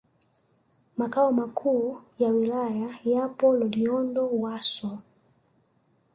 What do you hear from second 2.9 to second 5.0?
yapo Loliondo Wasso